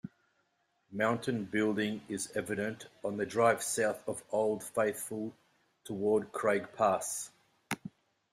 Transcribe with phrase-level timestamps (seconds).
[0.91, 5.31] Mountain building is evident on the drive south of Old Faithful,
[5.83, 7.29] toward Craig Pass.